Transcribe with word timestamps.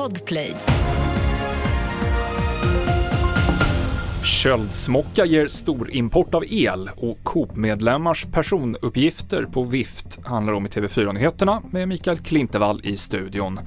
Podplay. 0.00 0.54
Köldsmocka 4.24 5.24
ger 5.24 5.48
stor 5.48 5.90
import 5.90 6.34
av 6.34 6.44
el 6.48 6.90
och 6.96 7.18
Coop-medlemmars 7.24 8.26
personuppgifter 8.32 9.44
på 9.44 9.62
vift 9.62 10.26
handlar 10.26 10.52
om 10.52 10.66
i 10.66 10.68
TV4-nyheterna 10.68 11.62
med 11.70 11.88
Mikael 11.88 12.18
Klintevall 12.18 12.80
i 12.84 12.96
studion. 12.96 13.60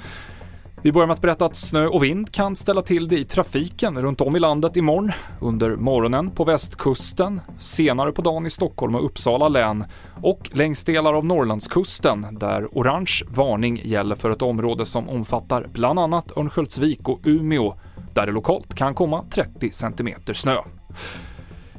Vi 0.84 0.92
börjar 0.92 1.08
med 1.08 1.14
att 1.14 1.22
berätta 1.22 1.46
att 1.46 1.56
snö 1.56 1.88
och 1.88 2.04
vind 2.04 2.32
kan 2.32 2.56
ställa 2.56 2.82
till 2.82 3.08
det 3.08 3.20
i 3.20 3.26
trafiken 3.26 4.02
runt 4.02 4.22
om 4.22 4.36
i 4.36 4.40
landet 4.40 4.78
imorgon. 4.78 5.12
Under 5.42 5.76
morgonen 5.76 6.32
på 6.32 6.44
västkusten, 6.44 7.42
senare 7.58 8.12
på 8.12 8.22
dagen 8.22 8.46
i 8.46 8.50
Stockholm 8.50 8.96
och 8.96 9.06
Uppsala 9.06 9.48
län 9.48 9.86
och 10.22 10.50
längs 10.54 10.84
delar 10.84 11.14
av 11.14 11.26
Norrlandskusten 11.26 12.28
där 12.32 12.68
orange 12.72 13.22
varning 13.28 13.82
gäller 13.84 14.16
för 14.16 14.32
ett 14.32 14.42
område 14.42 14.86
som 14.86 15.10
omfattar 15.10 15.68
bland 15.74 16.00
annat 16.00 16.38
Örnsköldsvik 16.38 17.10
och 17.10 17.20
Umeå 17.24 17.74
där 18.14 18.26
det 18.26 18.32
lokalt 18.32 18.76
kan 18.76 18.96
komma 18.96 19.26
30 19.30 19.70
cm 19.70 20.10
snö. 20.34 20.58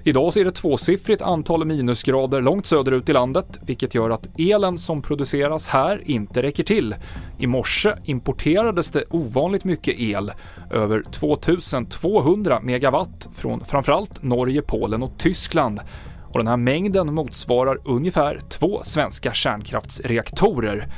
Idag 0.06 0.32
så 0.32 0.40
är 0.40 0.44
det 0.44 0.50
tvåsiffrigt 0.50 1.22
antal 1.22 1.64
minusgrader 1.64 2.40
långt 2.40 2.66
söderut 2.66 3.08
i 3.08 3.12
landet, 3.12 3.60
vilket 3.66 3.94
gör 3.94 4.10
att 4.10 4.28
elen 4.38 4.78
som 4.78 5.02
produceras 5.02 5.68
här 5.68 6.02
inte 6.04 6.42
räcker 6.42 6.64
till. 6.64 6.94
I 7.38 7.46
morse 7.46 7.94
importerades 8.04 8.90
det 8.90 9.04
ovanligt 9.10 9.64
mycket 9.64 9.98
el, 9.98 10.32
över 10.70 11.02
2200 11.10 12.60
megawatt 12.60 13.28
från 13.34 13.64
framförallt 13.64 14.22
Norge, 14.22 14.62
Polen 14.62 15.02
och 15.02 15.18
Tyskland. 15.18 15.80
Och 16.32 16.38
den 16.38 16.48
här 16.48 16.56
mängden 16.56 17.14
motsvarar 17.14 17.78
ungefär 17.84 18.40
två 18.48 18.80
svenska 18.82 19.32
kärnkraftsreaktorer. 19.32 20.88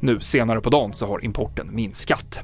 Nu 0.00 0.20
senare 0.20 0.60
på 0.60 0.70
dagen 0.70 0.92
så 0.92 1.06
har 1.06 1.24
importen 1.24 1.74
minskat. 1.74 2.40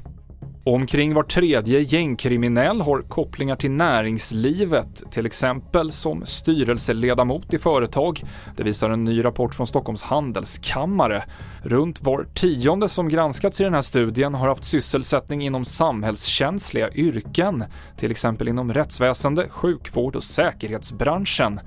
Omkring 0.65 1.13
var 1.13 1.23
tredje 1.23 1.79
gängkriminell 1.79 2.81
har 2.81 3.01
kopplingar 3.01 3.55
till 3.55 3.71
näringslivet, 3.71 5.11
till 5.11 5.25
exempel 5.25 5.91
som 5.91 6.25
styrelseledamot 6.25 7.53
i 7.53 7.59
företag. 7.59 8.23
Det 8.57 8.63
visar 8.63 8.89
en 8.89 9.03
ny 9.03 9.25
rapport 9.25 9.55
från 9.55 9.67
Stockholms 9.67 10.03
handelskammare. 10.03 11.23
Runt 11.63 12.01
var 12.01 12.27
tionde 12.33 12.89
som 12.89 13.09
granskats 13.09 13.61
i 13.61 13.63
den 13.63 13.73
här 13.73 13.81
studien 13.81 14.35
har 14.35 14.47
haft 14.47 14.63
sysselsättning 14.63 15.41
inom 15.41 15.65
samhällskänsliga 15.65 16.91
yrken, 16.91 17.63
till 17.97 18.11
exempel 18.11 18.47
inom 18.47 18.73
rättsväsende, 18.73 19.49
sjukvård 19.49 20.15
och 20.15 20.23
säkerhetsbranschen. 20.23 21.59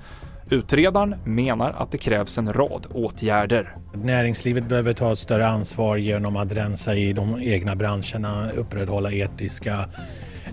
Utredaren 0.49 1.15
menar 1.23 1.75
att 1.77 1.91
det 1.91 1.97
krävs 1.97 2.37
en 2.37 2.53
rad 2.53 2.87
åtgärder. 2.93 3.75
Näringslivet 3.93 4.69
behöver 4.69 4.93
ta 4.93 5.13
ett 5.13 5.19
större 5.19 5.47
ansvar 5.47 5.97
genom 5.97 6.35
att 6.35 6.51
rensa 6.51 6.95
i 6.95 7.13
de 7.13 7.41
egna 7.41 7.75
branscherna, 7.75 8.51
upprätthålla 8.51 9.11
etiska 9.11 9.89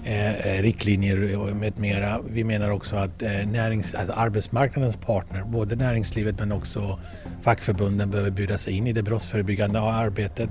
eh, 0.05 0.63
riktlinjer 0.63 1.55
med 1.55 1.79
mera. 1.79 2.21
Vi 2.31 2.45
menar 2.45 2.71
också 2.71 2.97
att 2.97 3.23
eh, 3.23 3.31
närings, 3.31 3.95
alltså 3.95 4.13
arbetsmarknadens 4.13 4.97
partner, 4.97 5.45
både 5.45 5.77
näringslivet 5.77 6.39
men 6.39 6.53
också 6.53 6.99
fackförbunden 7.43 8.11
behöver 8.11 8.31
bjuda 8.31 8.59
sig 8.59 8.77
in 8.77 8.87
i 8.87 8.93
det 8.93 9.03
brottsförebyggande 9.03 9.81
arbetet 9.81 10.51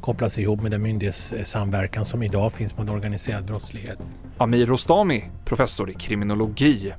kopplas 0.00 0.38
ihop 0.38 0.62
med 0.62 0.70
den 0.70 0.82
myndighetssamverkan 0.82 2.04
som 2.04 2.22
idag 2.22 2.52
finns 2.52 2.76
mot 2.76 2.90
organiserad 2.90 3.44
brottslighet. 3.44 3.98
Amir 4.38 4.66
Rostami, 4.66 5.24
professor 5.44 5.90
i 5.90 5.94
kriminologi. 5.94 6.92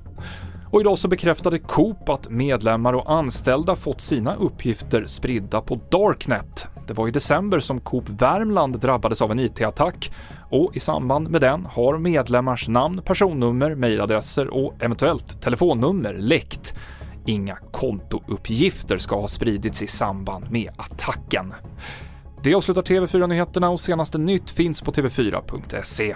Och 0.72 0.82
idag 0.82 0.98
så 0.98 1.08
bekräftade 1.08 1.60
Coop 1.60 2.10
att 2.10 2.30
medlemmar 2.30 2.94
och 2.94 3.12
anställda 3.12 3.76
fått 3.76 4.02
sina 4.02 4.36
uppgifter 4.36 5.06
spridda 5.06 5.62
på 5.62 5.80
Darknet. 5.92 6.68
Det 6.88 6.94
var 6.94 7.08
i 7.08 7.12
december 7.12 7.60
som 7.60 7.80
Coop 7.80 8.10
Värmland 8.10 8.80
drabbades 8.80 9.22
av 9.22 9.32
en 9.32 9.40
IT-attack 9.40 10.12
och 10.52 10.76
i 10.76 10.80
samband 10.80 11.30
med 11.30 11.42
den 11.42 11.66
har 11.66 11.98
medlemmars 11.98 12.68
namn, 12.68 13.02
personnummer, 13.06 13.76
mejladresser 13.76 14.54
och 14.54 14.74
eventuellt 14.80 15.42
telefonnummer 15.42 16.14
läckt. 16.14 16.74
Inga 17.26 17.56
kontouppgifter 17.72 18.98
ska 18.98 19.22
ha 19.22 19.28
spridits 19.28 19.84
i 19.84 19.88
samband 19.88 20.52
med 20.52 20.72
attacken. 20.78 21.54
Det 22.44 22.54
avslutar 22.54 22.82
TV4-nyheterna 22.82 23.70
och 23.70 23.80
senaste 23.80 24.18
nytt 24.18 24.50
finns 24.50 24.82
på 24.82 24.92
tv4.se. 24.92 26.16